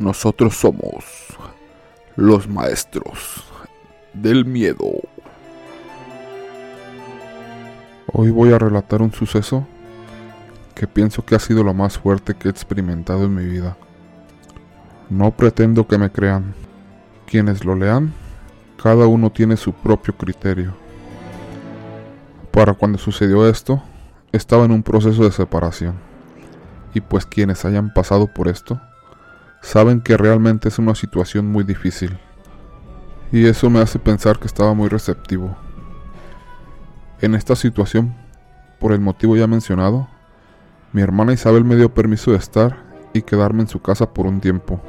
[0.00, 1.04] Nosotros somos
[2.16, 3.44] los maestros
[4.14, 4.90] del miedo.
[8.06, 9.66] Hoy voy a relatar un suceso
[10.74, 13.76] que pienso que ha sido lo más fuerte que he experimentado en mi vida.
[15.10, 16.54] No pretendo que me crean.
[17.26, 18.14] Quienes lo lean,
[18.82, 20.72] cada uno tiene su propio criterio.
[22.50, 23.82] Para cuando sucedió esto,
[24.32, 25.96] estaba en un proceso de separación.
[26.94, 28.80] Y pues quienes hayan pasado por esto,
[29.60, 32.18] saben que realmente es una situación muy difícil.
[33.32, 35.56] Y eso me hace pensar que estaba muy receptivo.
[37.20, 38.14] En esta situación,
[38.78, 40.08] por el motivo ya mencionado,
[40.92, 42.78] mi hermana Isabel me dio permiso de estar
[43.12, 44.80] y quedarme en su casa por un tiempo.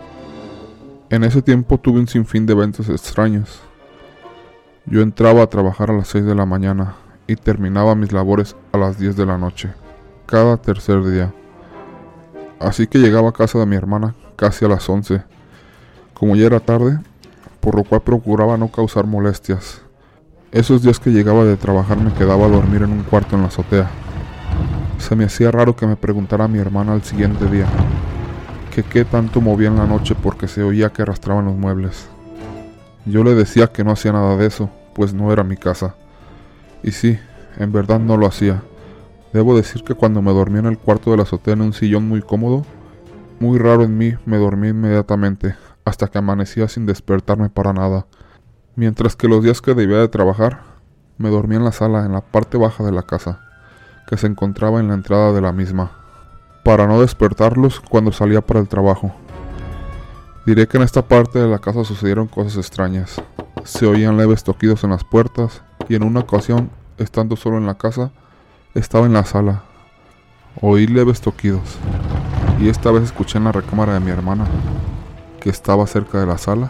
[1.09, 3.61] En ese tiempo tuve un sinfín de eventos extraños.
[4.85, 6.95] Yo entraba a trabajar a las 6 de la mañana
[7.27, 9.69] y terminaba mis labores a las 10 de la noche,
[10.25, 11.33] cada tercer día.
[12.59, 15.21] Así que llegaba a casa de mi hermana casi a las 11.
[16.15, 16.97] Como ya era tarde,
[17.59, 19.83] por lo cual procuraba no causar molestias.
[20.51, 23.49] Esos días que llegaba de trabajar me quedaba a dormir en un cuarto en la
[23.49, 23.87] azotea.
[24.97, 27.67] Se me hacía raro que me preguntara mi hermana al siguiente día
[28.73, 32.07] que qué tanto movía en la noche porque se oía que arrastraban los muebles.
[33.05, 35.93] Yo le decía que no hacía nada de eso, pues no era mi casa.
[36.81, 37.19] Y sí,
[37.59, 38.63] en verdad no lo hacía.
[39.33, 42.07] Debo decir que cuando me dormía en el cuarto de la azotea en un sillón
[42.07, 42.65] muy cómodo,
[43.41, 48.05] muy raro en mí, me dormí inmediatamente, hasta que amanecía sin despertarme para nada.
[48.75, 50.61] Mientras que los días que debía de trabajar,
[51.17, 53.41] me dormía en la sala, en la parte baja de la casa,
[54.05, 55.91] que se encontraba en la entrada de la misma,
[56.63, 59.11] para no despertarlos cuando salía para el trabajo.
[60.45, 63.23] Diré que en esta parte de la casa sucedieron cosas extrañas.
[63.63, 67.75] Se oían leves toquidos en las puertas y en una ocasión, estando solo en la
[67.75, 68.11] casa,
[68.75, 69.63] estaba en la sala.
[70.61, 71.79] Oí leves toquidos
[72.61, 74.45] y esta vez escuché en la recámara de mi hermana,
[75.39, 76.69] que estaba cerca de la sala,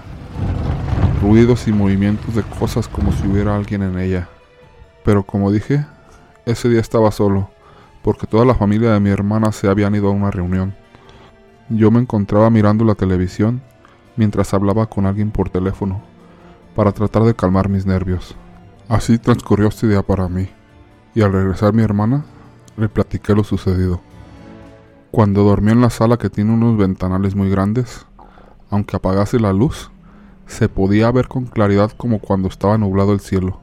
[1.21, 4.29] ruidos y movimientos de cosas como si hubiera alguien en ella.
[5.03, 5.85] Pero como dije,
[6.45, 7.49] ese día estaba solo,
[8.03, 10.73] porque toda la familia de mi hermana se habían ido a una reunión.
[11.67, 13.61] Yo me encontraba mirando la televisión
[14.15, 16.01] mientras hablaba con alguien por teléfono,
[16.73, 18.37] para tratar de calmar mis nervios.
[18.87, 20.47] Así transcurrió este día para mí,
[21.15, 22.23] y al regresar mi hermana,
[22.77, 23.99] le platiqué lo sucedido.
[25.11, 28.05] Cuando dormí en la sala que tiene unos ventanales muy grandes,
[28.69, 29.91] aunque apagase la luz,
[30.47, 33.59] se podía ver con claridad como cuando estaba nublado el cielo.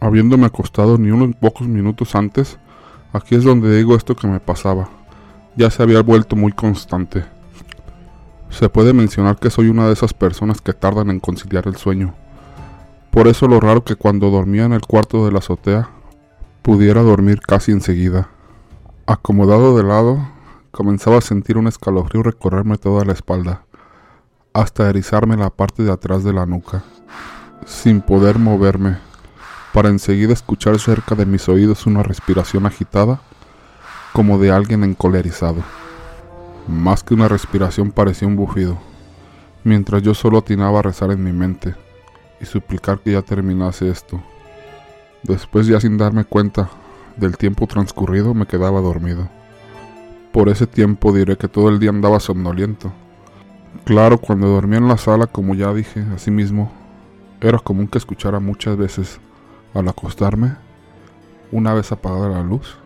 [0.00, 2.58] Habiéndome acostado ni unos pocos minutos antes,
[3.12, 4.88] aquí es donde digo esto que me pasaba.
[5.54, 7.24] Ya se había vuelto muy constante.
[8.48, 12.14] Se puede mencionar que soy una de esas personas que tardan en conciliar el sueño.
[13.12, 15.90] Por eso lo raro que cuando dormía en el cuarto de la azotea,
[16.62, 18.30] pudiera dormir casi enseguida.
[19.06, 20.18] Acomodado de lado,
[20.80, 23.66] Comenzaba a sentir un escalofrío recorrerme toda la espalda,
[24.54, 26.82] hasta erizarme la parte de atrás de la nuca,
[27.66, 28.96] sin poder moverme,
[29.74, 33.20] para enseguida escuchar cerca de mis oídos una respiración agitada,
[34.14, 35.62] como de alguien encolerizado.
[36.66, 38.78] Más que una respiración parecía un bufido,
[39.64, 41.74] mientras yo solo atinaba a rezar en mi mente
[42.40, 44.22] y suplicar que ya terminase esto.
[45.24, 46.70] Después ya sin darme cuenta
[47.18, 49.28] del tiempo transcurrido me quedaba dormido.
[50.32, 52.92] Por ese tiempo diré que todo el día andaba somnoliento.
[53.84, 56.72] Claro, cuando dormía en la sala, como ya dije, mismo,
[57.40, 59.20] era común que escuchara muchas veces,
[59.74, 60.54] al acostarme,
[61.50, 62.76] una vez apagada la luz,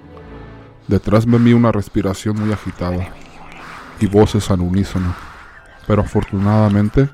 [0.88, 3.10] detrás me vi una respiración muy agitada
[4.00, 5.14] y voces al unísono,
[5.86, 7.10] pero afortunadamente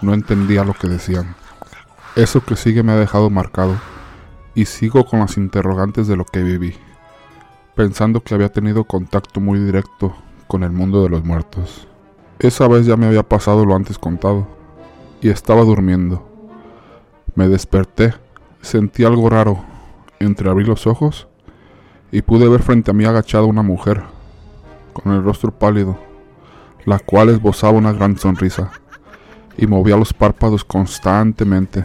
[0.00, 1.34] no entendía lo que decían.
[2.16, 3.76] Eso que sigue me ha dejado marcado
[4.54, 6.74] y sigo con las interrogantes de lo que viví
[7.78, 10.12] pensando que había tenido contacto muy directo
[10.48, 11.86] con el mundo de los muertos.
[12.40, 14.48] Esa vez ya me había pasado lo antes contado,
[15.20, 16.28] y estaba durmiendo.
[17.36, 18.14] Me desperté,
[18.62, 19.64] sentí algo raro,
[20.18, 21.28] entreabrí los ojos
[22.10, 24.02] y pude ver frente a mí agachada una mujer,
[24.92, 25.96] con el rostro pálido,
[26.84, 28.72] la cual esbozaba una gran sonrisa
[29.56, 31.84] y movía los párpados constantemente,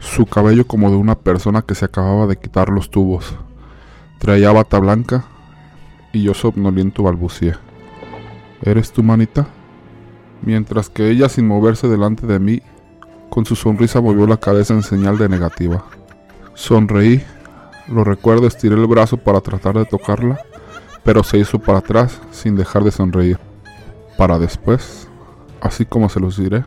[0.00, 3.36] su cabello como de una persona que se acababa de quitar los tubos.
[4.24, 5.26] Traía bata blanca
[6.10, 7.56] y yo somnoliento balbuceé.
[8.62, 9.48] ¿Eres tu manita?
[10.40, 12.62] Mientras que ella sin moverse delante de mí,
[13.28, 15.84] con su sonrisa movió la cabeza en señal de negativa.
[16.54, 17.22] Sonreí,
[17.86, 20.40] lo recuerdo, estiré el brazo para tratar de tocarla,
[21.02, 23.38] pero se hizo para atrás sin dejar de sonreír.
[24.16, 25.06] Para después,
[25.60, 26.64] así como se los diré,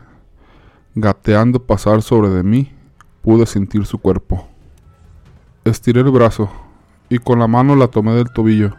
[0.94, 2.72] gateando pasar sobre de mí,
[3.20, 4.46] pude sentir su cuerpo.
[5.64, 6.48] Estiré el brazo,
[7.08, 8.76] y con la mano la tomé del tobillo.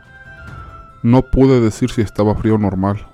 [1.02, 3.08] No pude decir si estaba frío o normal.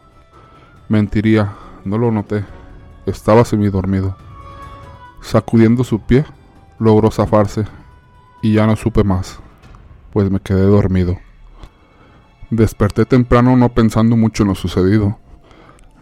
[0.89, 1.53] Mentiría,
[1.83, 2.43] no lo noté.
[3.05, 4.15] Estaba semidormido.
[5.21, 6.25] Sacudiendo su pie,
[6.79, 7.65] logró zafarse
[8.41, 9.39] y ya no supe más,
[10.11, 11.17] pues me quedé dormido.
[12.51, 15.17] Desperté temprano no pensando mucho en lo sucedido,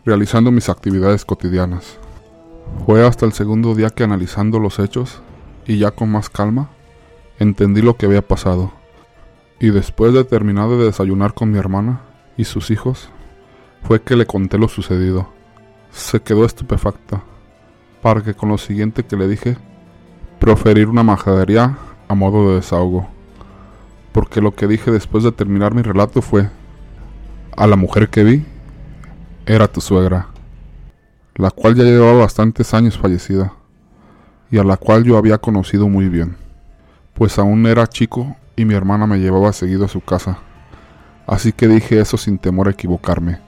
[0.05, 1.97] realizando mis actividades cotidianas.
[2.85, 5.21] Fue hasta el segundo día que analizando los hechos,
[5.65, 6.69] y ya con más calma,
[7.39, 8.73] entendí lo que había pasado.
[9.63, 12.01] Y después de terminar de desayunar con mi hermana
[12.35, 13.07] y sus hijos,
[13.81, 15.29] fue que le conté lo sucedido.
[15.89, 17.23] Se quedó estupefacta,
[18.01, 19.55] para que con lo siguiente que le dije,
[20.37, 21.77] proferir una majadería
[22.09, 23.07] a modo de desahogo.
[24.11, 26.49] Porque lo que dije después de terminar mi relato fue,
[27.55, 28.45] a la mujer que vi,
[29.45, 30.27] era tu suegra,
[31.35, 33.53] la cual ya llevaba bastantes años fallecida,
[34.51, 36.35] y a la cual yo había conocido muy bien,
[37.13, 40.39] pues aún era chico y mi hermana me llevaba seguido a su casa,
[41.27, 43.39] así que dije eso sin temor a equivocarme.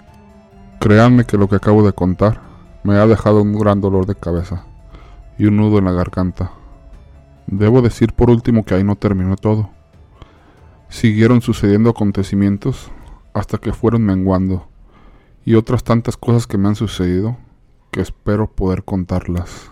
[0.79, 2.41] Créanme que lo que acabo de contar
[2.83, 4.65] me ha dejado un gran dolor de cabeza
[5.37, 6.51] y un nudo en la garganta.
[7.47, 9.69] Debo decir por último que ahí no terminó todo.
[10.89, 12.91] Siguieron sucediendo acontecimientos
[13.33, 14.67] hasta que fueron menguando
[15.43, 17.37] y otras tantas cosas que me han sucedido
[17.91, 19.71] que espero poder contarlas.